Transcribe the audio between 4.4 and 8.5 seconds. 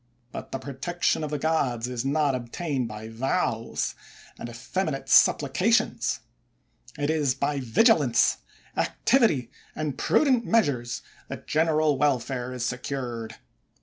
effeminate suppli cations; it is by vigilance,